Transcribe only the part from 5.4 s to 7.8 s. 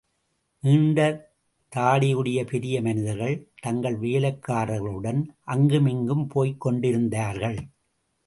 அங்குமிங்கும் போய்க் கொண்டிருந்தார்கள்.